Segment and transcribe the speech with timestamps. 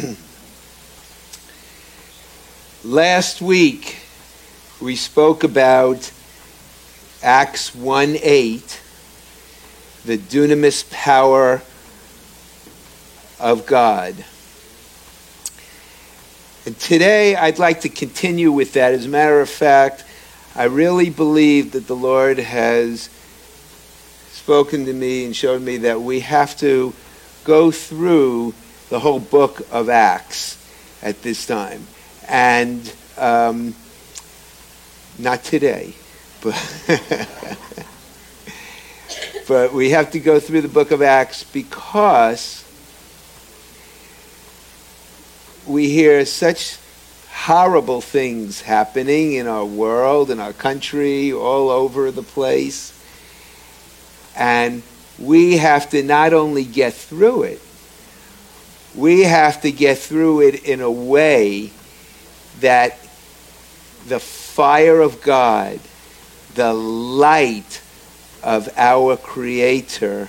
[2.84, 3.98] Last week,
[4.80, 6.10] we spoke about
[7.22, 8.80] Acts 1 8,
[10.04, 11.62] the dunamis power
[13.38, 14.14] of God.
[16.66, 18.94] And today, I'd like to continue with that.
[18.94, 20.04] As a matter of fact,
[20.54, 23.10] I really believe that the Lord has
[24.30, 26.94] spoken to me and showed me that we have to
[27.44, 28.54] go through
[28.90, 30.58] the whole book of Acts
[31.02, 31.86] at this time
[32.28, 33.74] and um,
[35.18, 35.94] not today,
[36.42, 36.54] but
[39.48, 42.64] but we have to go through the book of Acts because
[45.66, 46.78] we hear such
[47.32, 52.96] horrible things happening in our world, in our country, all over the place.
[54.36, 54.82] And
[55.18, 57.60] we have to not only get through it,
[58.94, 61.70] we have to get through it in a way
[62.60, 62.98] that
[64.06, 65.78] the fire of God,
[66.54, 67.80] the light
[68.42, 70.28] of our Creator,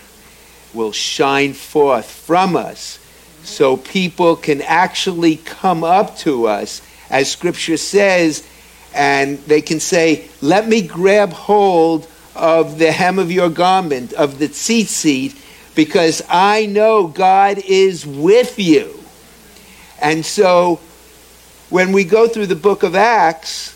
[0.73, 3.00] will shine forth from us
[3.44, 8.48] so people can actually come up to us, as Scripture says,
[8.94, 14.39] and they can say, Let me grab hold of the hem of your garment, of
[14.39, 15.36] the tzitzit,
[15.82, 19.04] because I know God is with you.
[20.00, 20.80] And so
[21.72, 23.76] when we go through the book of Acts,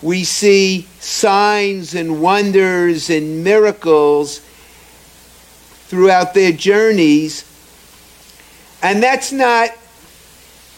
[0.00, 4.38] we see signs and wonders and miracles
[5.88, 7.44] throughout their journeys.
[8.80, 9.70] And that's not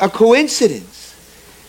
[0.00, 1.14] a coincidence.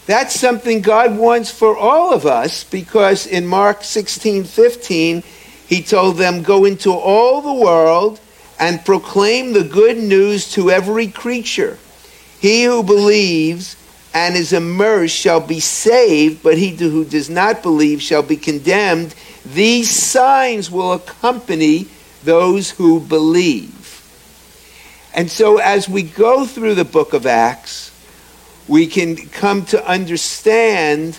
[0.06, 5.24] That's something God wants for all of us because in Mark 16 15,
[5.68, 8.22] he told them, Go into all the world
[8.60, 11.78] and proclaim the good news to every creature.
[12.40, 13.76] He who believes
[14.14, 19.16] and is immersed shall be saved, but he who does not believe shall be condemned.
[19.46, 21.88] These signs will accompany
[22.24, 23.76] those who believe.
[25.14, 27.92] And so, as we go through the book of Acts,
[28.68, 31.18] we can come to understand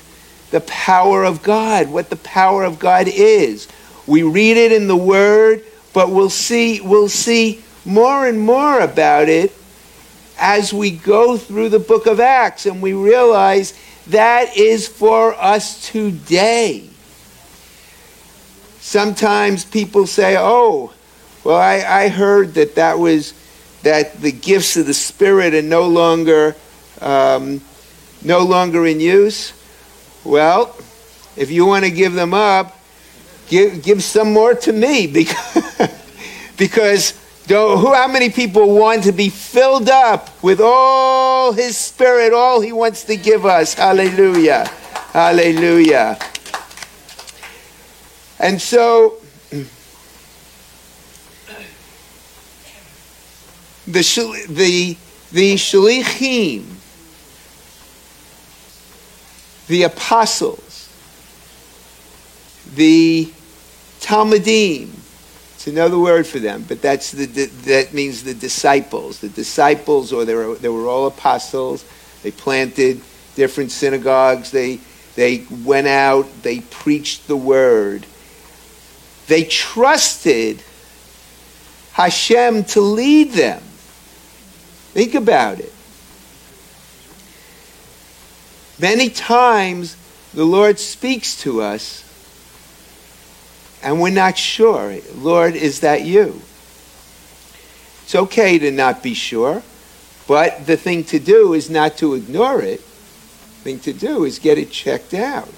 [0.50, 3.68] the power of God, what the power of God is.
[4.06, 9.28] We read it in the Word, but we'll see, we'll see more and more about
[9.28, 9.52] it
[10.38, 13.74] as we go through the book of Acts and we realize
[14.08, 16.88] that is for us today.
[18.80, 20.92] Sometimes people say, oh,
[21.44, 23.34] well, I, I heard that that was
[23.82, 26.54] that the gifts of the Spirit are no longer
[27.00, 27.62] um,
[28.22, 29.52] no longer in use.
[30.24, 30.76] Well,
[31.36, 32.78] if you want to give them up,
[33.50, 35.92] give give some more to me because
[36.56, 37.14] because
[37.48, 42.72] who, how many people want to be filled up with all His Spirit, all He
[42.72, 43.74] wants to give us?
[43.74, 44.66] Hallelujah.
[45.12, 46.16] Hallelujah.
[48.38, 49.16] And so,
[49.50, 49.66] the,
[54.48, 54.96] the,
[55.32, 56.64] the shalichim,
[59.66, 60.88] the apostles,
[62.74, 63.32] the
[64.00, 64.90] talmidim,
[65.54, 69.20] it's another word for them, but that's the, that means the disciples.
[69.20, 71.84] The disciples, or they were, they were all apostles.
[72.22, 73.02] They planted
[73.34, 74.50] different synagogues.
[74.50, 74.80] They,
[75.16, 76.26] they went out.
[76.42, 78.06] They preached the word.
[79.26, 80.62] They trusted
[81.92, 83.60] Hashem to lead them.
[84.92, 85.72] Think about it.
[88.80, 89.94] Many times
[90.32, 92.09] the Lord speaks to us
[93.82, 94.96] and we're not sure.
[95.16, 96.40] Lord, is that you?
[98.02, 99.62] It's okay to not be sure,
[100.26, 102.80] but the thing to do is not to ignore it.
[102.80, 105.52] The thing to do is get it checked out.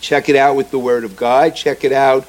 [0.00, 1.54] Check it out with the Word of God.
[1.54, 2.26] Check it out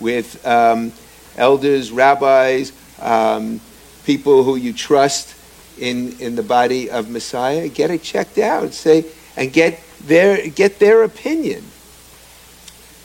[0.00, 0.92] with um,
[1.36, 3.60] elders, rabbis, um,
[4.04, 5.34] people who you trust
[5.78, 7.68] in, in the body of Messiah.
[7.68, 8.72] Get it checked out.
[8.72, 9.04] Say
[9.38, 11.64] and get their get their opinion.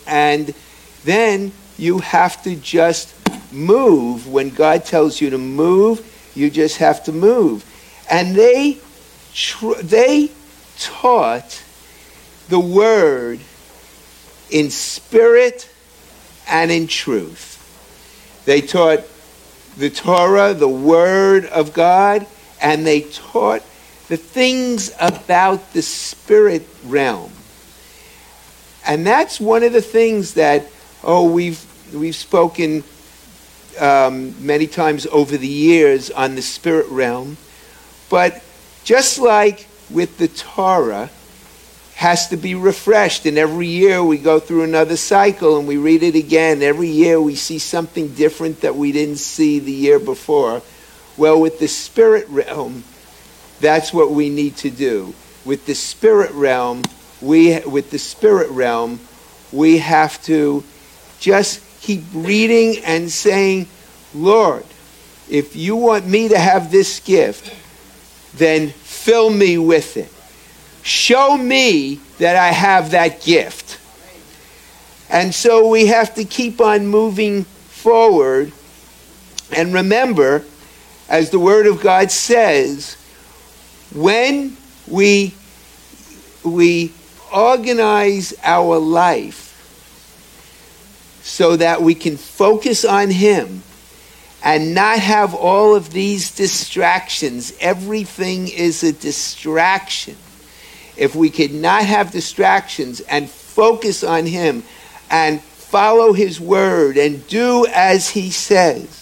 [0.08, 0.54] And
[1.04, 3.14] then you have to just
[3.52, 4.28] move.
[4.28, 7.66] When God tells you to move, you just have to move.
[8.10, 8.78] And they,
[9.34, 10.32] tr- they
[10.78, 11.64] taught
[12.50, 13.40] the word
[14.50, 15.70] in spirit
[16.48, 17.60] and in truth.
[18.46, 19.02] They taught
[19.78, 22.28] the Torah, the word of God,
[22.62, 23.64] and they taught
[24.08, 27.32] the things about the spirit realm.
[28.86, 30.66] And that's one of the things that
[31.04, 31.64] Oh, we've,
[31.94, 32.84] we've spoken
[33.80, 37.38] um, many times over the years on the spirit realm,
[38.10, 38.44] But
[38.84, 41.10] just like with the Torah,
[41.96, 43.26] has to be refreshed.
[43.26, 46.62] And every year we go through another cycle and we read it again.
[46.62, 50.62] Every year we see something different that we didn't see the year before.
[51.18, 52.84] Well, with the spirit realm,
[53.62, 55.14] that's what we need to do.
[55.46, 56.84] With the spirit realm,
[57.22, 59.00] we with the spirit realm,
[59.52, 60.64] we have to
[61.24, 63.66] just keep reading and saying,
[64.14, 64.66] Lord,
[65.30, 67.50] if you want me to have this gift,
[68.36, 70.12] then fill me with it.
[70.86, 73.80] Show me that I have that gift.
[75.10, 78.52] And so we have to keep on moving forward.
[79.56, 80.44] And remember,
[81.08, 82.96] as the Word of God says,
[83.96, 84.58] when
[84.90, 85.34] we,
[86.44, 86.92] we
[87.32, 89.53] organize our life
[91.24, 93.64] so that we can focus on Him
[94.44, 97.54] and not have all of these distractions.
[97.62, 100.18] Everything is a distraction.
[100.98, 104.64] If we could not have distractions and focus on Him
[105.10, 109.00] and follow His word and do as He says,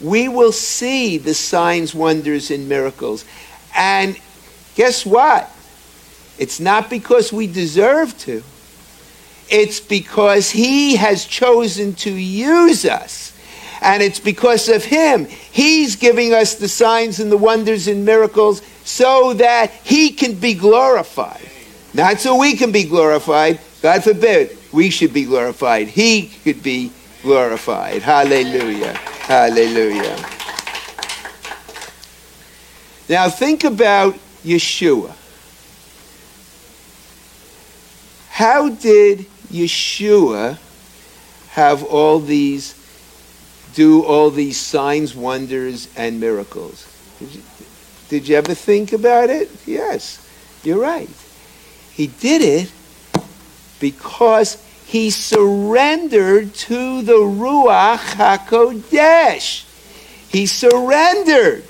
[0.00, 3.24] we will see the signs, wonders, and miracles.
[3.74, 4.16] And
[4.76, 5.50] guess what?
[6.38, 8.42] It's not because we deserve to.
[9.60, 13.24] It's because He has chosen to use us
[13.84, 15.26] and it's because of him.
[15.26, 20.54] He's giving us the signs and the wonders and miracles so that he can be
[20.54, 21.48] glorified.
[21.92, 23.60] Not so we can be glorified.
[23.82, 25.88] God forbid we should be glorified.
[25.88, 26.90] He could be
[27.22, 28.02] glorified.
[28.02, 28.94] Hallelujah.
[28.94, 30.16] Hallelujah.
[33.08, 35.14] Now think about Yeshua.
[38.30, 40.58] How did Yeshua
[41.50, 42.74] have all these
[43.74, 46.86] do all these signs, wonders, and miracles.
[47.18, 47.42] Did you,
[48.08, 49.50] did you ever think about it?
[49.66, 50.20] Yes,
[50.62, 51.08] you're right.
[51.90, 52.72] He did it
[53.80, 59.64] because he surrendered to the Ruach HaKodesh.
[60.28, 61.64] He surrendered.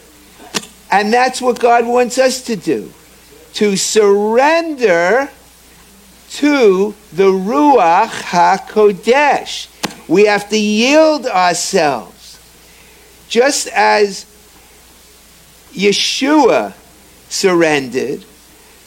[0.91, 2.93] And that's what God wants us to do.
[3.55, 5.31] To surrender
[6.31, 9.69] to the Ruach HaKodesh.
[10.09, 12.41] We have to yield ourselves.
[13.29, 14.27] Just as
[15.73, 16.75] Yeshua
[17.29, 18.25] surrendered,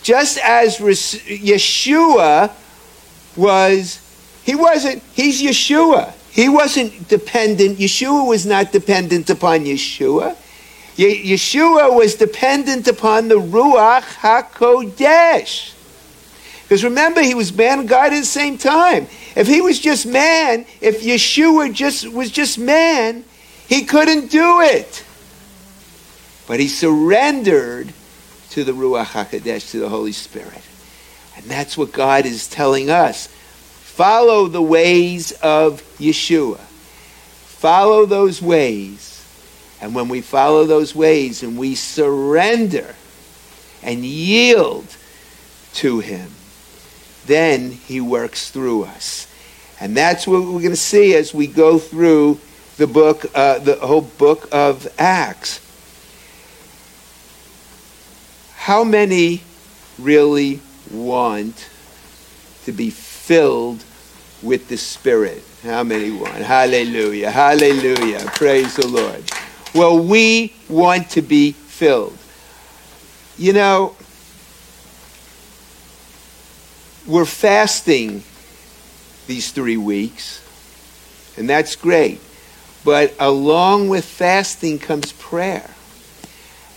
[0.03, 2.51] just as Yeshua
[3.35, 3.99] was,
[4.43, 6.13] he wasn't, he's Yeshua.
[6.31, 10.35] He wasn't dependent, Yeshua was not dependent upon Yeshua.
[10.95, 15.73] Yeshua was dependent upon the Ruach HaKodesh.
[16.67, 19.07] Because remember, he was man and God at the same time.
[19.37, 23.23] If he was just man, if Yeshua just was just man,
[23.69, 25.05] he couldn't do it.
[26.45, 27.93] But he surrendered
[28.49, 30.61] to the Ruach HaKodesh, to the Holy Spirit.
[31.37, 33.27] And that's what God is telling us.
[33.27, 36.57] Follow the ways of Yeshua.
[36.57, 39.25] Follow those ways.
[39.79, 42.93] And when we follow those ways and we surrender
[43.81, 44.85] and yield
[45.75, 46.31] to him,
[47.27, 49.27] then he works through us.
[49.79, 52.39] And that's what we're going to see as we go through
[52.77, 55.61] the book, uh, the whole book of Acts.
[58.55, 59.43] How many
[59.99, 60.59] really
[60.91, 61.69] want
[62.65, 63.83] to be filled
[64.41, 65.43] with the Spirit?
[65.63, 66.35] How many want?
[66.35, 67.31] Hallelujah.
[67.31, 68.19] Hallelujah.
[68.35, 69.23] Praise the Lord.
[69.73, 72.17] Well, we want to be filled.
[73.37, 73.95] You know,
[77.07, 78.21] we're fasting
[79.27, 80.43] these three weeks,
[81.37, 82.19] and that's great.
[82.83, 85.69] But along with fasting comes prayer.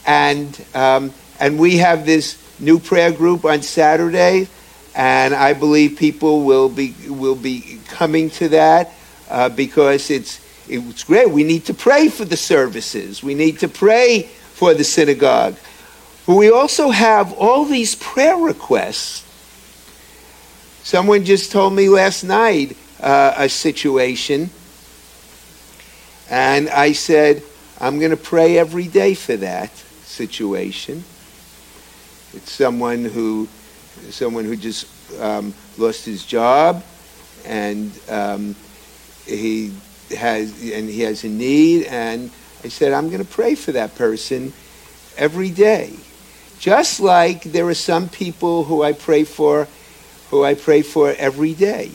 [0.07, 4.49] And, um, and we have this new prayer group on Saturday,
[4.95, 8.93] and I believe people will be, will be coming to that
[9.29, 11.31] uh, because it's, it's great.
[11.31, 14.23] We need to pray for the services, we need to pray
[14.55, 15.57] for the synagogue.
[16.27, 19.25] But we also have all these prayer requests
[20.83, 24.49] Someone just told me last night uh, a situation,
[26.31, 27.43] and I said,
[27.79, 31.05] I'm going to pray every day for that situation.
[32.33, 33.47] It's someone who,
[34.09, 34.87] someone who just
[35.21, 36.83] um, lost his job,
[37.45, 38.57] and um,
[39.27, 39.75] he
[40.17, 42.31] has, and he has a need, and
[42.65, 44.53] I said, I'm going to pray for that person
[45.19, 45.95] every day.
[46.59, 49.69] Just like there are some people who I pray for
[50.31, 51.91] who I pray for every day.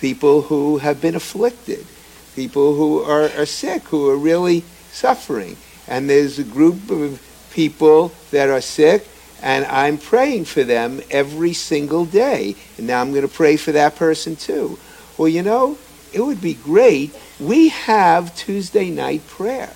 [0.00, 1.86] People who have been afflicted,
[2.34, 5.56] people who are, are sick, who are really suffering.
[5.86, 7.22] And there's a group of
[7.52, 9.06] people that are sick,
[9.40, 12.56] and I'm praying for them every single day.
[12.76, 14.78] And now I'm going to pray for that person too.
[15.16, 15.78] Well, you know,
[16.12, 17.14] it would be great.
[17.38, 19.72] We have Tuesday night prayer.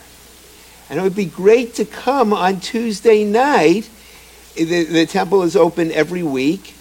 [0.91, 3.89] And it would be great to come on Tuesday night.
[4.57, 6.75] The, the temple is open every week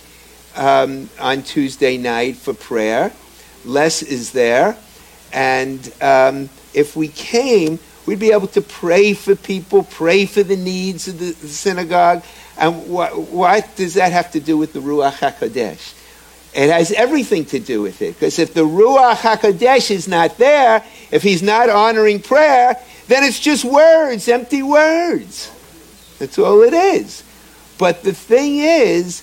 [0.57, 3.13] um, on Tuesday night for prayer.
[3.63, 4.77] Les is there.
[5.31, 10.55] And um, if we came, we'd be able to pray for people, pray for the
[10.55, 12.23] needs of the, the synagogue.
[12.57, 15.93] And what, what, does that have to do with the Ruach HaKodesh?
[16.55, 18.15] It has everything to do with it.
[18.15, 22.75] Because if the Ruach HaKodesh is not there, if he's not honoring prayer,
[23.07, 25.51] then it's just words, empty words.
[26.17, 27.23] That's all it is.
[27.77, 29.21] But the thing is,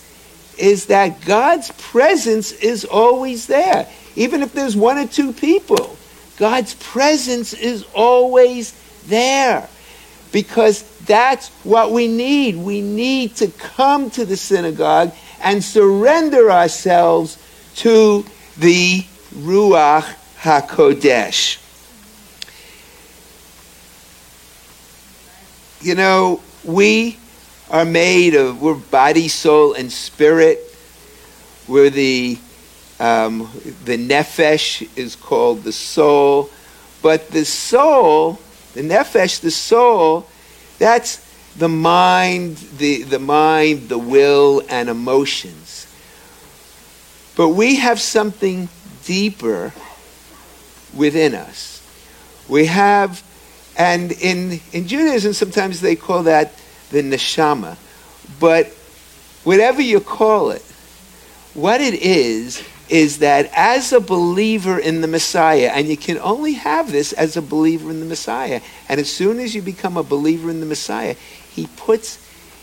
[0.58, 3.88] is that God's presence is always there.
[4.16, 5.96] Even if there's one or two people,
[6.37, 8.73] God's presence is always
[9.06, 9.68] there.
[10.32, 12.56] Because that's what we need.
[12.56, 17.38] We need to come to the synagogue and surrender ourselves
[17.76, 18.25] to
[18.58, 21.61] the Ruach HaKodesh.
[25.82, 27.18] You know, we
[27.71, 30.61] are made of, we're body, soul, and spirit.
[31.66, 32.38] We're the,
[33.00, 33.50] um,
[33.85, 36.50] the nefesh is called the soul.
[37.02, 38.38] But the soul,
[38.75, 40.26] the nefesh, the soul,
[40.78, 41.23] that's
[41.56, 45.87] the mind, the, the mind, the will, and emotions.
[47.37, 48.68] But we have something
[49.04, 49.73] deeper
[50.94, 51.83] within us.
[52.49, 53.23] We have
[53.76, 56.52] and in, in Judaism, sometimes they call that
[56.94, 57.76] the neshama.
[58.40, 58.68] But
[59.42, 60.62] whatever you call it,
[61.52, 66.52] what it is, is that as a believer in the Messiah, and you can only
[66.52, 70.02] have this as a believer in the Messiah, and as soon as you become a
[70.02, 71.16] believer in the Messiah,
[71.50, 72.18] he puts,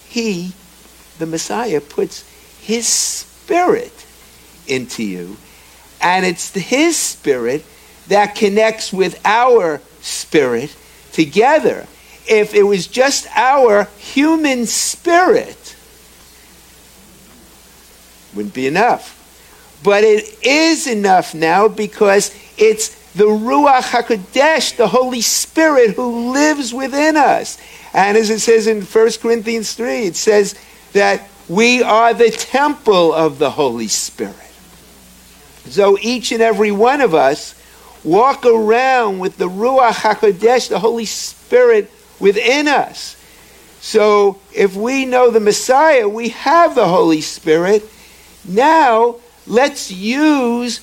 [0.08, 0.54] he,
[1.18, 2.24] the Messiah, puts
[2.62, 4.06] his spirit
[4.68, 5.38] into you.
[6.02, 7.66] And it's his spirit
[8.08, 10.76] that connects with our spirit
[11.14, 11.88] together.
[12.32, 15.76] If it was just our human spirit,
[18.34, 19.18] wouldn't be enough.
[19.84, 26.74] But it is enough now because it's the Ruach HaKodesh, the Holy Spirit, who lives
[26.74, 27.58] within us.
[27.94, 30.56] And as it says in 1 Corinthians 3, it says
[30.94, 34.36] that we are the temple of the Holy Spirit.
[35.66, 37.56] So each and every one of us
[38.06, 41.92] walk around with the Ruach HaKodesh, the Holy Spirit,
[42.22, 43.18] within us.
[43.82, 47.84] So if we know the Messiah, we have the Holy Spirit.
[48.48, 50.80] Now let's use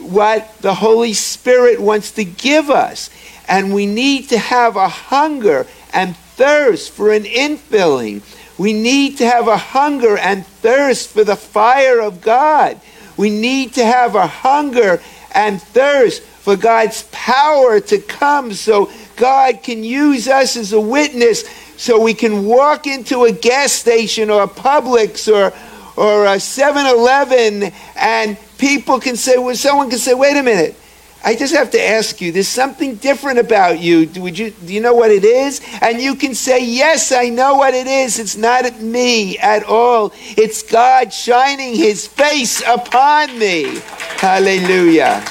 [0.00, 3.08] what the Holy Spirit wants to give us.
[3.46, 8.22] And we need to have a hunger and thirst for an infilling.
[8.58, 12.80] We need to have a hunger and thirst for the fire of God.
[13.16, 15.00] We need to have a hunger
[15.32, 21.44] and thirst for God's power to come so God can use us as a witness
[21.76, 25.52] so we can walk into a gas station or a Publix or,
[26.00, 30.76] or a 7-Eleven and people can say, well, someone can say, wait a minute,
[31.24, 34.04] I just have to ask you, there's something different about you.
[34.04, 34.50] Do, you.
[34.50, 35.62] do you know what it is?
[35.80, 38.18] And you can say, yes, I know what it is.
[38.18, 40.12] It's not me at all.
[40.36, 43.80] It's God shining his face upon me.
[44.18, 45.24] Hallelujah.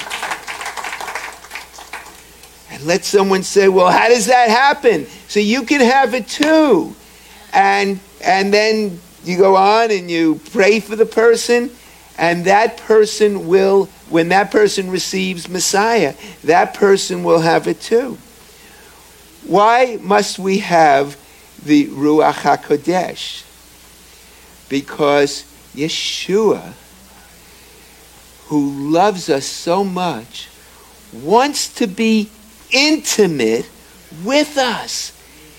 [2.84, 5.06] Let someone say, well, how does that happen?
[5.28, 6.94] So you can have it too.
[7.52, 11.70] And, and then you go on and you pray for the person,
[12.18, 16.14] and that person will, when that person receives Messiah,
[16.44, 18.18] that person will have it too.
[19.46, 21.16] Why must we have
[21.64, 23.44] the Ruach HaKodesh?
[24.68, 26.72] Because Yeshua,
[28.46, 30.48] who loves us so much,
[31.12, 32.30] wants to be
[32.70, 33.68] intimate
[34.24, 35.12] with us.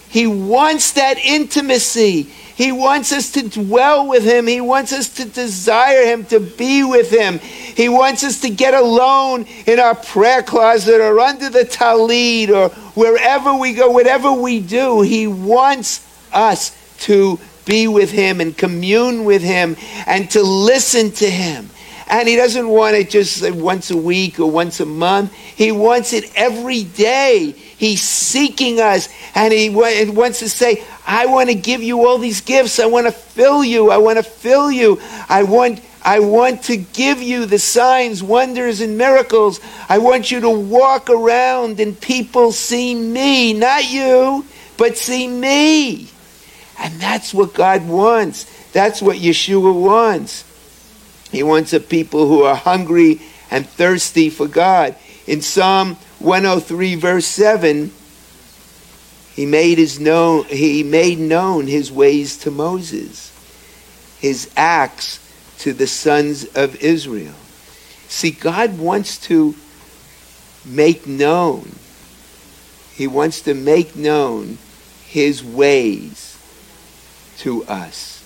[0.09, 2.23] He wants that intimacy.
[2.55, 4.47] He wants us to dwell with Him.
[4.47, 7.39] He wants us to desire Him, to be with Him.
[7.39, 12.69] He wants us to get alone in our prayer closet or under the tallit or
[12.93, 15.01] wherever we go, whatever we do.
[15.01, 19.75] He wants us to be with Him and commune with Him
[20.07, 21.69] and to listen to Him.
[22.07, 25.33] And he doesn't want it just once a week or once a month.
[25.33, 27.51] He wants it every day.
[27.51, 32.41] He's seeking us and he wants to say, I want to give you all these
[32.41, 32.79] gifts.
[32.79, 33.89] I want to fill you.
[33.89, 35.01] I want to fill you.
[35.29, 39.59] I want I want to give you the signs, wonders, and miracles.
[39.89, 44.45] I want you to walk around and people see me, not you,
[44.77, 46.07] but see me.
[46.77, 48.43] And that's what God wants.
[48.71, 50.43] That's what Yeshua wants.
[51.35, 53.19] He wants a people who are hungry
[53.51, 54.95] and thirsty for God.
[55.27, 57.91] In Psalm 103, verse 7,
[59.33, 63.33] he made, his known, he made known his ways to Moses,
[64.17, 65.19] his acts
[65.59, 67.35] to the sons of Israel.
[68.07, 69.55] See, God wants to
[70.63, 71.69] make known,
[72.93, 74.57] he wants to make known
[75.05, 76.39] his ways
[77.39, 78.23] to us.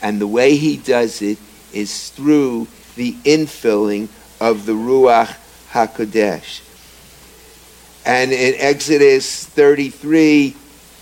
[0.00, 1.38] And the way he does it
[1.76, 2.66] is through
[2.96, 4.08] the infilling
[4.40, 5.36] of the Ruach
[5.70, 6.62] HaKodesh.
[8.04, 10.56] And in Exodus 33,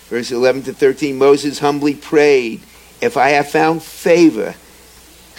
[0.08, 2.60] verse 11 to 13, Moses humbly prayed,
[3.00, 4.54] If I have found favor,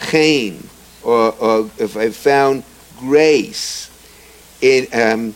[0.09, 0.69] chen,
[1.03, 2.63] or, or if I have found
[2.97, 3.91] grace
[4.61, 5.33] in um,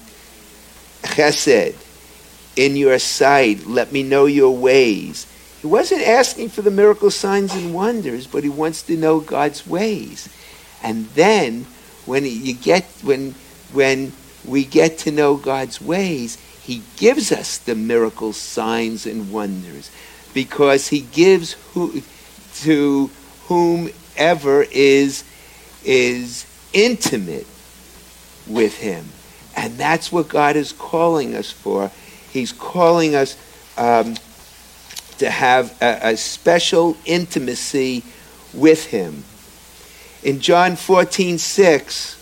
[1.03, 1.75] chesed,
[2.55, 5.25] in your sight, let me know your ways.
[5.61, 9.67] He wasn't asking for the miracle signs and wonders, but he wants to know God's
[9.67, 10.29] ways.
[10.81, 11.65] And then
[12.05, 13.35] when you get when
[13.73, 14.13] when
[14.45, 19.91] we get to know God's ways, he gives us the miracle signs and wonders
[20.33, 22.01] because he gives who,
[22.61, 23.09] to
[23.47, 25.23] whomever is
[25.83, 27.47] is intimate
[28.47, 29.05] with him.
[29.55, 31.91] And that's what God is calling us for.
[32.31, 33.35] He's calling us
[33.77, 34.15] um,
[35.19, 38.03] to have a, a special intimacy
[38.53, 39.23] with him.
[40.23, 42.15] In John 14, 6,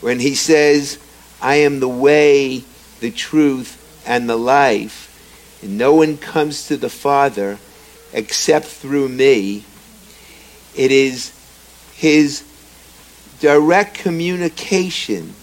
[0.00, 0.98] when he says,
[1.40, 2.64] I am the way,
[3.00, 5.08] the truth, and the life,
[5.62, 7.58] and no one comes to the Father
[8.12, 9.64] except through me,
[10.74, 11.32] it is
[11.94, 12.44] his
[13.40, 15.34] direct communication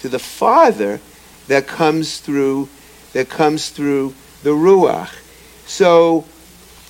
[0.00, 1.00] to the Father
[1.48, 2.68] that comes through
[3.14, 5.10] that comes through the Ruach.
[5.66, 6.26] So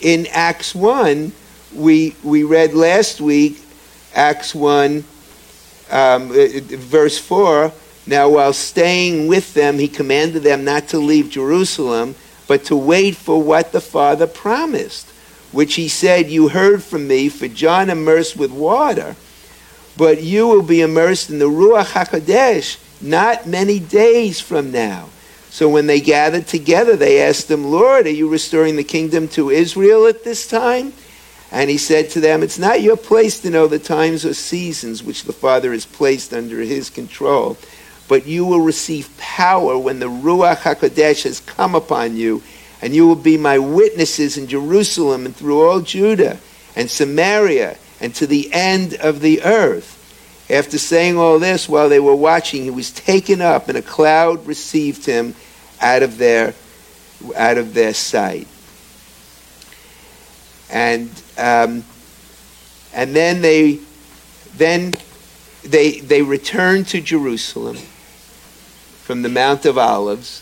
[0.00, 1.32] in Acts 1,
[1.74, 3.62] we, we read last week,
[4.14, 5.04] Acts 1,
[5.90, 7.72] um, uh, verse 4
[8.06, 12.16] Now, while staying with them, he commanded them not to leave Jerusalem,
[12.48, 15.08] but to wait for what the Father promised,
[15.52, 19.14] which he said, You heard from me, for John immersed with water,
[19.96, 25.08] but you will be immersed in the Ruach HaKodesh not many days from now.
[25.54, 29.50] So when they gathered together, they asked him, Lord, are you restoring the kingdom to
[29.50, 30.92] Israel at this time?
[31.52, 35.04] And he said to them, It's not your place to know the times or seasons
[35.04, 37.56] which the Father has placed under his control,
[38.08, 42.42] but you will receive power when the Ruach HaKodesh has come upon you,
[42.82, 46.40] and you will be my witnesses in Jerusalem and through all Judah
[46.74, 49.92] and Samaria and to the end of the earth.
[50.50, 54.46] After saying all this, while they were watching, he was taken up, and a cloud
[54.48, 55.34] received him
[55.84, 56.54] out of their,
[57.36, 58.48] out of their sight.
[60.70, 61.84] And um,
[62.94, 63.80] and then they
[64.56, 64.96] then
[65.62, 67.76] they they returned to Jerusalem
[69.02, 70.40] from the Mount of Olives.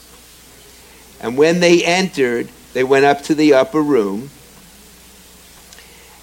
[1.21, 4.31] And when they entered, they went up to the upper room.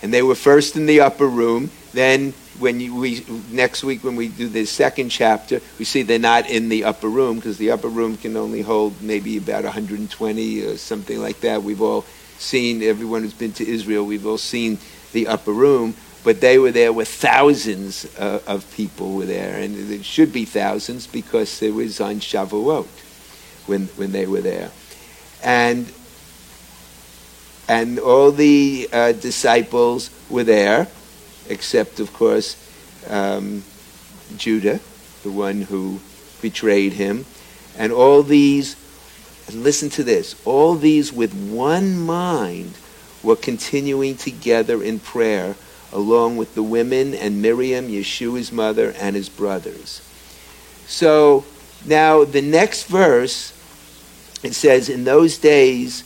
[0.01, 1.71] And they were first in the upper room.
[1.93, 6.19] Then when you, we next week when we do the second chapter, we see they're
[6.19, 10.62] not in the upper room because the upper room can only hold maybe about 120
[10.65, 11.63] or something like that.
[11.63, 12.06] We've all
[12.38, 14.78] seen, everyone who's been to Israel, we've all seen
[15.12, 19.91] the upper room, but they were there with thousands uh, of people were there, and
[19.91, 22.88] it should be thousands because it was on Shavuot
[23.67, 24.72] when, when they were there.
[25.43, 25.91] And,
[27.67, 30.88] and all the uh, disciples were there,
[31.50, 32.56] except, of course,
[33.10, 33.64] um,
[34.38, 34.80] Judah,
[35.24, 36.00] the one who
[36.42, 37.26] betrayed him.
[37.78, 38.76] And all these
[39.50, 42.74] and listen to this all these with one mind
[43.24, 45.56] were continuing together in prayer,
[45.92, 50.02] along with the women and Miriam, Yeshua's mother, and his brothers.
[50.88, 51.44] So
[51.86, 53.52] now the next verse,
[54.44, 56.04] it says, In those days,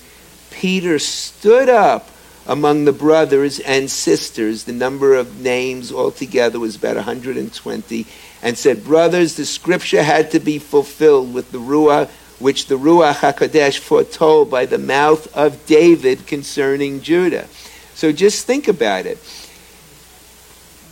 [0.49, 2.09] Peter stood up
[2.47, 4.63] among the brothers and sisters.
[4.65, 8.05] The number of names altogether was about 120,
[8.41, 12.09] and said, Brothers, the scripture had to be fulfilled with the Ruach
[12.43, 17.47] which the Ruach HaKodesh foretold by the mouth of David concerning Judah.
[17.95, 19.17] So just think about it.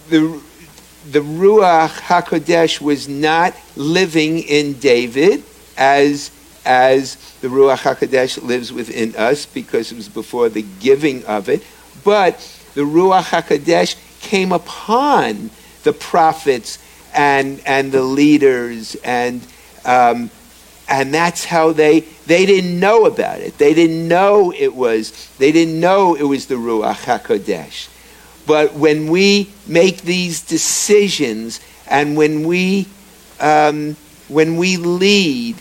[0.09, 0.41] The,
[1.09, 5.43] the Ruach HaKodesh was not living in David
[5.77, 6.31] as,
[6.65, 11.63] as the Ruach HaKodesh lives within us because it was before the giving of it,
[12.03, 12.39] but
[12.73, 15.49] the Ruach HaKodesh came upon
[15.83, 16.77] the prophets
[17.13, 19.45] and, and the leaders and
[19.83, 20.29] um,
[20.91, 23.57] and that's how they they didn't know about it.
[23.57, 27.87] They didn't know it was they didn't know it was the Ruach Hakodesh.
[28.45, 32.87] But when we make these decisions and when we
[33.39, 33.95] um,
[34.27, 35.55] when we lead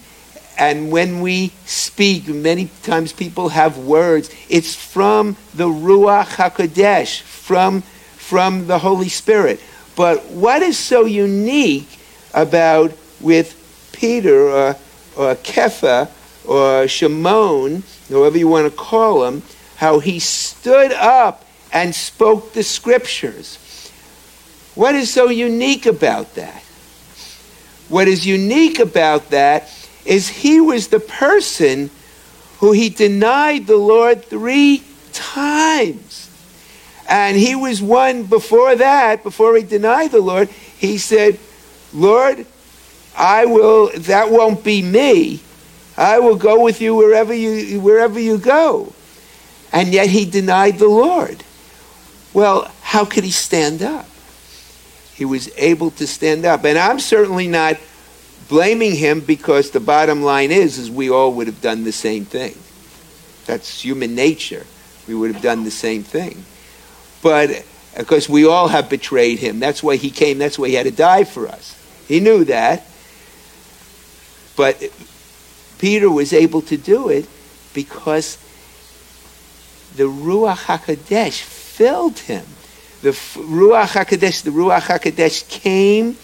[0.60, 4.30] and when we speak, many times people have words.
[4.50, 9.58] It's from the Ruach Hakodesh, from from the Holy Spirit.
[9.96, 11.88] But what is so unique
[12.34, 12.92] about
[13.22, 13.56] with
[13.92, 14.76] Peter or
[15.16, 16.10] or Kepha
[16.46, 19.42] or Shimon, however you want to call him,
[19.76, 23.56] how he stood up and spoke the scriptures.
[24.74, 26.62] What is so unique about that?
[27.88, 31.90] What is unique about that is he was the person
[32.58, 34.82] who he denied the Lord three
[35.12, 36.28] times.
[37.08, 41.38] And he was one before that, before he denied the Lord, he said,
[41.92, 42.46] Lord,
[43.16, 45.40] I will, that won't be me.
[45.96, 48.92] I will go with you wherever you, wherever you go.
[49.72, 51.42] And yet he denied the Lord.
[52.32, 54.06] Well, how could he stand up?
[55.14, 56.64] He was able to stand up.
[56.64, 57.76] And I'm certainly not
[58.50, 62.26] blaming him because the bottom line is, is we all would have done the same
[62.26, 62.54] thing.
[63.46, 64.66] That's human nature.
[65.08, 66.44] We would have done the same thing.
[67.22, 67.64] But
[67.96, 69.60] because we all have betrayed him.
[69.60, 70.38] That's why he came.
[70.38, 71.76] That's why he had to die for us.
[72.06, 72.86] He knew that.
[74.56, 74.82] But
[75.78, 77.26] Peter was able to do it
[77.72, 78.36] because
[79.96, 82.44] the Ruach HaKodesh filled him.
[83.02, 86.16] The Ruach HaKodesh, the Ruach HaKodesh came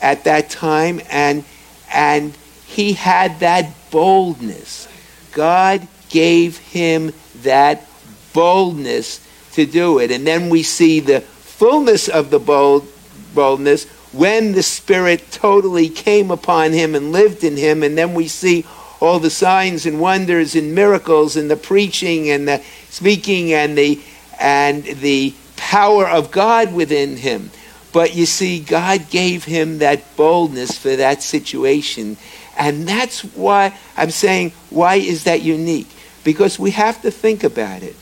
[0.00, 1.44] at that time and,
[1.92, 4.88] and he had that boldness.
[5.32, 7.86] God gave him that
[8.32, 10.10] boldness to do it.
[10.10, 12.86] And then we see the fullness of the bold,
[13.34, 18.28] boldness when the Spirit totally came upon him and lived in him, and then we
[18.28, 18.64] see
[19.00, 24.00] all the signs and wonders and miracles and the preaching and the speaking and the
[24.38, 27.50] and the power of God within him.
[27.92, 32.16] But you see, God gave him that boldness for that situation.
[32.56, 35.88] And that's why I'm saying, why is that unique?
[36.24, 37.96] Because we have to think about it.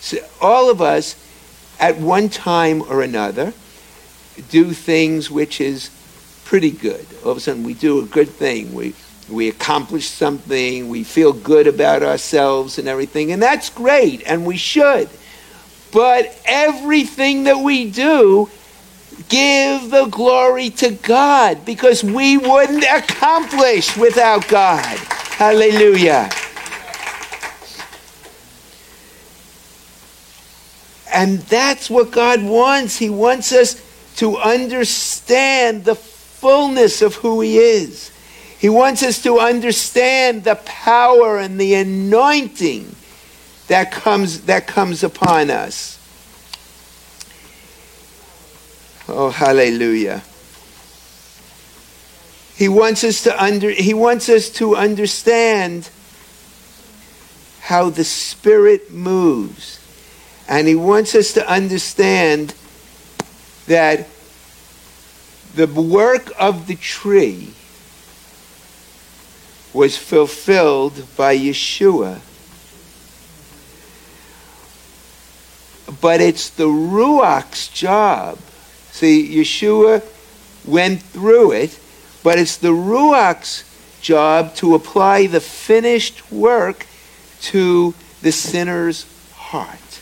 [0.00, 1.22] So all of us,
[1.78, 3.52] at one time or another,
[4.50, 5.90] do things which is
[6.44, 7.06] pretty good.
[7.24, 8.72] All of a sudden, we do a good thing.
[8.72, 8.94] We
[9.28, 10.88] we accomplish something.
[10.88, 15.08] We feel good about ourselves and everything, and that's great, and we should.
[15.92, 18.48] But everything that we do,
[19.28, 24.98] give the glory to God because we wouldn't accomplish without God.
[25.36, 26.30] Hallelujah.
[31.12, 32.98] And that's what God wants.
[32.98, 33.82] He wants us
[34.16, 38.10] to understand the fullness of who He is.
[38.58, 42.94] He wants us to understand the power and the anointing
[43.68, 45.95] that comes, that comes upon us.
[49.08, 50.22] Oh, hallelujah.
[52.56, 55.90] He wants us to under, he wants us to understand
[57.60, 59.80] how the Spirit moves.
[60.48, 62.54] And he wants us to understand
[63.66, 64.08] that
[65.54, 67.52] the work of the tree
[69.72, 72.20] was fulfilled by Yeshua.
[76.00, 78.38] But it's the Ruach's job.
[78.96, 80.02] See, Yeshua
[80.64, 81.78] went through it,
[82.22, 83.62] but it's the Ruach's
[84.00, 86.86] job to apply the finished work
[87.42, 89.04] to the sinner's
[89.34, 90.00] heart.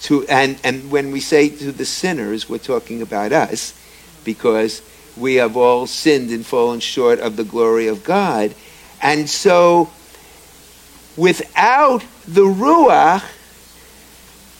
[0.00, 3.74] To and and when we say to the sinners we're talking about us
[4.24, 4.82] because
[5.16, 8.56] we have all sinned and fallen short of the glory of God.
[9.00, 9.88] And so
[11.16, 13.22] without the ruach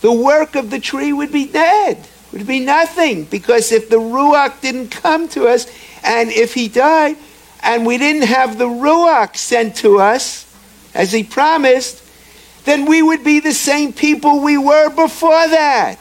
[0.02, 4.60] the work of the tree would be dead would be nothing because if the ruach
[4.60, 5.66] didn't come to us
[6.04, 7.16] and if he died
[7.62, 10.46] and we didn't have the ruach sent to us
[10.94, 12.02] as he promised
[12.64, 15.98] then we would be the same people we were before that.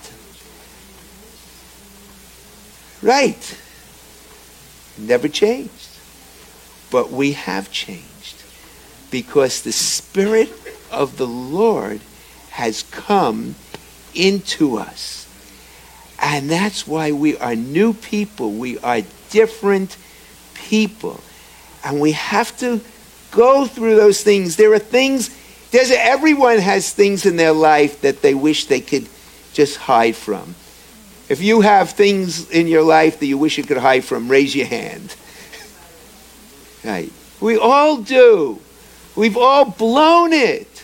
[3.01, 3.57] Right.
[4.97, 5.71] Never changed.
[6.91, 8.43] But we have changed
[9.09, 10.51] because the Spirit
[10.91, 12.01] of the Lord
[12.51, 13.55] has come
[14.13, 15.28] into us.
[16.21, 18.51] And that's why we are new people.
[18.51, 19.97] We are different
[20.53, 21.19] people.
[21.84, 22.82] And we have to
[23.32, 24.55] go through those things.
[24.55, 25.36] There are things
[25.71, 29.08] there's, everyone has things in their life that they wish they could
[29.53, 30.55] just hide from.
[31.29, 34.55] If you have things in your life that you wish you could hide from, raise
[34.55, 35.15] your hand.
[36.84, 37.12] right.
[37.39, 38.60] We all do.
[39.15, 40.84] We've all blown it.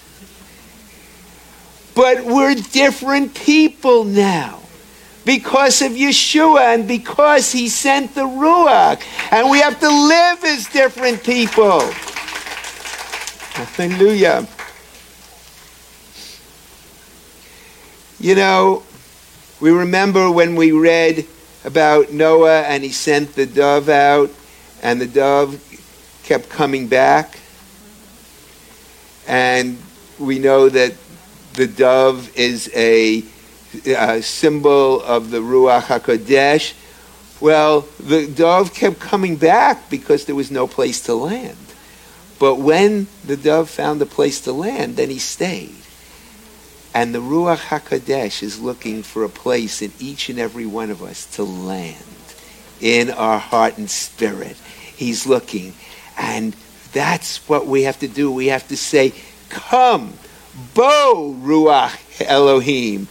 [1.95, 4.62] But we're different people now
[5.26, 9.02] because of Yeshua and because he sent the Ruach.
[9.32, 11.82] And we have to live as different people.
[13.56, 14.48] Hallelujah.
[18.20, 18.84] You know,
[19.60, 21.26] we remember when we read
[21.64, 24.30] about Noah and he sent the dove out
[24.84, 25.62] and the dove
[26.24, 27.40] kept coming back.
[29.28, 29.78] And
[30.20, 30.94] we know that
[31.54, 33.24] the dove is a,
[33.86, 36.74] a symbol of the Ruach HaKodesh.
[37.42, 41.58] Well, the dove kept coming back because there was no place to land.
[42.40, 45.76] But when the dove found a place to land, then he stayed.
[46.94, 51.04] And the Ruach HaKodesh is looking for a place in each and every one of
[51.04, 51.98] us to land
[52.80, 54.56] in our heart and spirit.
[54.96, 55.74] He's looking.
[56.18, 56.56] And
[56.94, 58.32] that's what we have to do.
[58.32, 59.14] We have to say,
[59.50, 60.14] Come,
[60.74, 63.08] Bo Ruach Elohim.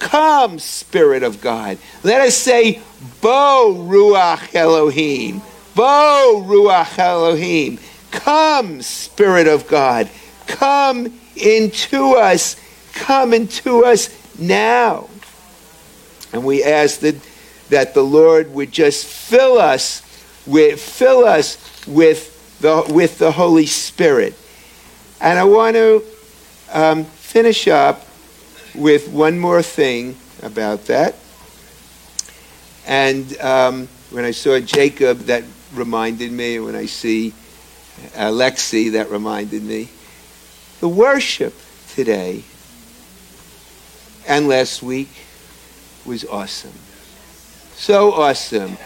[0.00, 1.78] Come, Spirit of God.
[2.02, 2.80] Let us say,
[3.20, 5.42] Bo Ruach Elohim.
[5.76, 7.78] Bo Ruach Elohim.
[8.10, 10.10] Come, Spirit of God.
[10.48, 12.56] Come into us.
[12.94, 14.08] Come into us
[14.38, 15.08] now.
[16.32, 17.16] And we ask that,
[17.68, 20.02] that the Lord would just fill us
[20.46, 24.34] with, fill us with the, with the Holy Spirit.
[25.20, 26.02] And I want to
[26.72, 28.06] um, finish up
[28.74, 31.14] with one more thing about that.
[32.86, 36.58] And um, when I saw Jacob, that reminded me.
[36.60, 37.32] When I see
[38.14, 39.88] Alexi, that reminded me.
[40.80, 41.54] The worship
[41.94, 42.42] today
[44.26, 45.10] and last week
[46.06, 46.72] was awesome.
[47.74, 48.76] So awesome.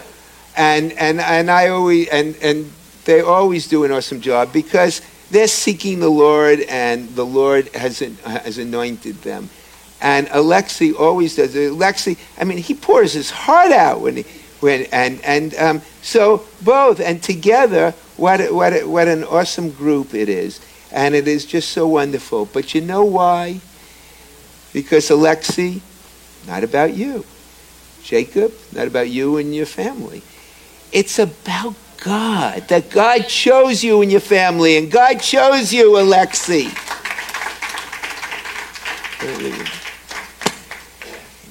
[0.56, 2.72] And and and I always and and
[3.04, 7.98] they always do an awesome job because they're seeking the Lord and the Lord has
[7.98, 9.50] has anointed them.
[10.00, 11.72] And Alexi always does it.
[11.72, 14.24] Alexi, I mean, he pours his heart out when he
[14.60, 20.28] when and and um, so both and together, what what what an awesome group it
[20.28, 22.46] is, and it is just so wonderful.
[22.46, 23.60] But you know why?
[24.72, 25.80] Because Alexi,
[26.46, 27.24] not about you.
[28.02, 30.22] Jacob, not about you and your family.
[30.92, 36.70] It's about God, that God chose you and your family, and God chose you, Alexi.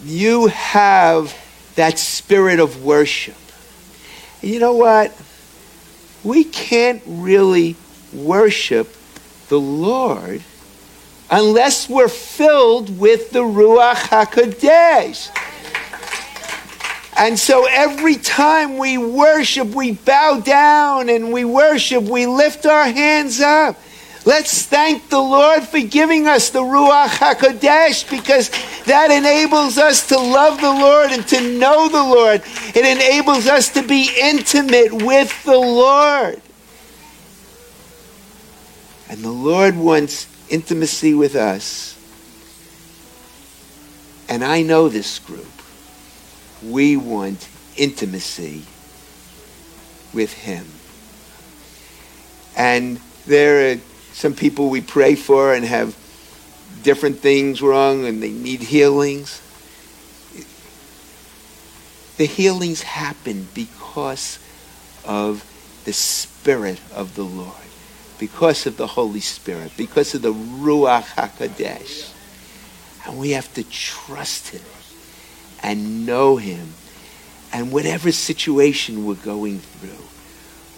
[0.04, 1.34] You have
[1.76, 3.36] that spirit of worship.
[4.42, 5.16] And you know what?
[6.24, 7.76] We can't really
[8.14, 8.96] worship
[9.50, 10.42] the Lord
[11.30, 15.30] unless we're filled with the Ruach HaKodesh.
[17.16, 22.86] And so every time we worship, we bow down and we worship, we lift our
[22.86, 23.80] hands up.
[24.26, 28.50] Let's thank the Lord for giving us the Ruach HaKodesh because
[28.86, 32.42] that enables us to love the Lord and to know the Lord.
[32.76, 36.42] It enables us to be intimate with the Lord.
[39.10, 42.00] And the Lord wants intimacy with us.
[44.28, 45.46] And I know this group.
[46.64, 48.64] We want intimacy
[50.14, 50.66] with Him.
[52.56, 53.80] And there are
[54.14, 55.96] some people we pray for and have
[56.84, 59.42] different things wrong and they need healings.
[62.18, 64.40] The healings happen because
[65.06, 65.44] of
[65.86, 67.56] the Spirit of the Lord,
[68.20, 72.12] because of the Holy Spirit, because of the Ruach HaKodesh.
[73.06, 74.62] And we have to trust Him
[75.62, 76.74] and know Him.
[77.52, 80.06] And whatever situation we're going through,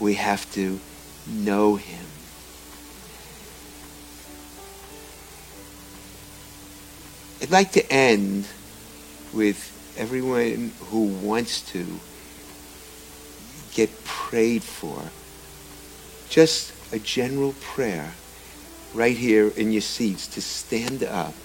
[0.04, 0.80] we have to
[1.28, 2.06] know Him.
[7.46, 8.48] I'd like to end
[9.32, 11.86] with everyone who wants to
[13.76, 15.00] get prayed for.
[16.28, 18.14] Just a general prayer
[18.96, 21.36] right here in your seats to stand up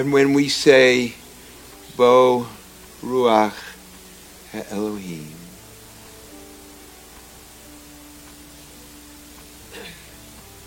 [0.00, 1.12] And when we say,
[1.94, 2.48] Bo
[3.02, 3.52] Ruach
[4.70, 5.28] Elohim,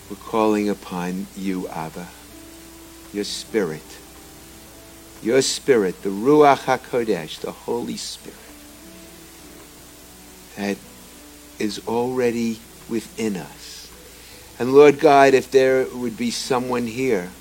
[0.08, 2.06] we're calling upon you, Abba,
[3.12, 3.82] your Spirit,
[5.20, 8.38] your Spirit, the Ruach HaKodesh, the Holy Spirit,
[10.56, 10.78] that
[11.58, 13.90] is already within us.
[14.60, 17.32] And Lord God, if there would be someone here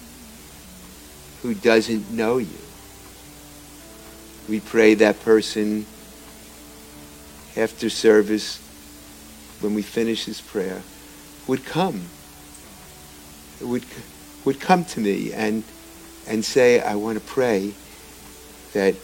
[1.43, 2.57] who doesn't know you,
[4.47, 5.85] we pray that person
[7.55, 8.59] after service,
[9.59, 10.81] when we finish this prayer,
[11.45, 12.01] would come,
[13.61, 13.85] would,
[14.45, 15.63] would come to me and,
[16.27, 17.73] and say, I want to pray
[18.71, 18.95] that,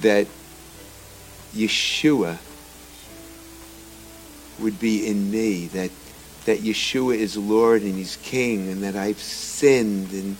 [0.00, 0.26] that
[1.54, 2.38] Yeshua
[4.58, 5.90] would be in me, that,
[6.46, 10.36] that Yeshua is Lord and He's King, and that I've sinned, and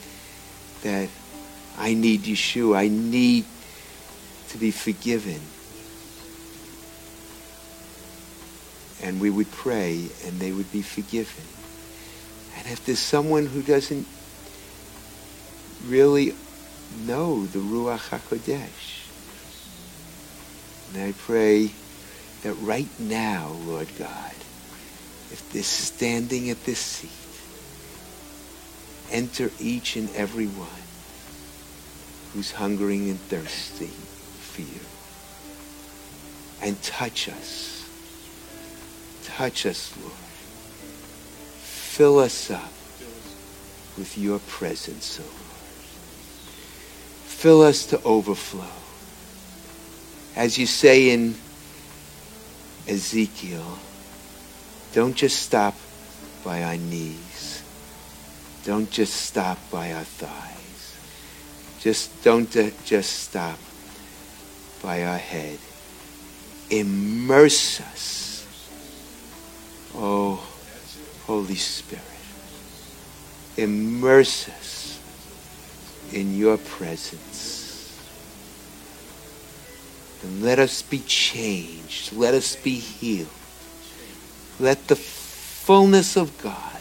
[0.83, 1.09] that
[1.79, 2.77] I need Yeshua.
[2.77, 3.45] I need
[4.49, 5.41] to be forgiven.
[9.03, 11.45] And we would pray, and they would be forgiven.
[12.57, 14.07] And if there's someone who doesn't
[15.87, 16.35] really
[17.07, 19.01] know the Ruach HaKodesh,
[20.95, 21.71] and I pray
[22.43, 24.35] that right now, Lord God,
[25.31, 27.11] if they're standing at this seat,
[29.11, 30.69] enter each and every one
[32.33, 34.81] who's hungering and thirsty for you.
[36.63, 37.89] And touch us.
[39.25, 40.13] Touch us, Lord.
[41.59, 42.73] Fill us up
[43.97, 45.35] with your presence, O Lord.
[47.27, 48.65] Fill us to overflow.
[50.35, 51.37] As you say in
[52.89, 53.79] Ezekiel,
[54.95, 55.75] don't just stop
[56.45, 57.65] by our knees.
[58.65, 60.97] Don't just stop by our thighs.
[61.81, 62.49] Just don't
[62.85, 63.59] just stop
[64.81, 65.59] by our head.
[66.71, 68.47] Immerse us.
[69.97, 70.47] Oh,
[71.27, 72.05] Holy Spirit.
[73.57, 75.01] Immerse us
[76.13, 77.99] in your presence.
[80.23, 82.13] And let us be changed.
[82.13, 83.29] Let us be healed.
[84.61, 86.81] Let the fullness of God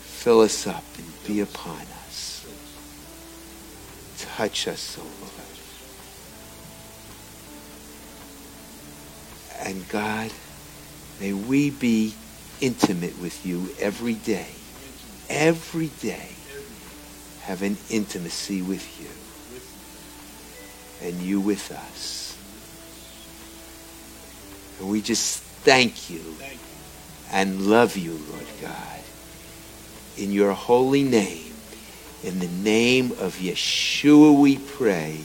[0.00, 1.94] fill us up and be upon us
[4.36, 5.30] touch us, O Lord.
[9.60, 10.32] And God,
[11.20, 12.14] may we be
[12.60, 14.48] intimate with you every day.
[15.30, 16.30] Every day.
[17.42, 19.08] Have an intimacy with you.
[21.06, 22.36] And you with us.
[24.80, 26.22] And we just thank you
[27.32, 29.00] and love you, Lord God.
[30.18, 31.54] In your holy name.
[32.22, 35.20] In the name of Yeshua we pray.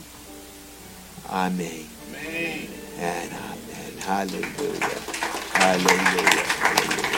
[1.29, 1.85] Amen.
[2.15, 2.67] Amen.
[2.97, 3.97] And amen.
[3.99, 4.99] Hallelujah.
[5.53, 6.43] Hallelujah.
[6.43, 7.08] Hallelujah.